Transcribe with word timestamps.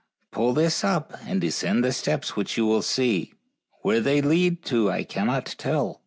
Pull 0.31 0.53
this 0.53 0.83
up 0.83 1.13
and 1.27 1.39
descend 1.39 1.83
the 1.83 1.91
steps 1.91 2.35
which 2.35 2.57
you 2.57 2.65
will 2.65 2.81
see. 2.81 3.33
Where 3.83 3.99
they 3.99 4.19
lead 4.19 4.65
to 4.65 4.89
I 4.89 5.03
cannot 5.03 5.53
tell. 5.59 5.99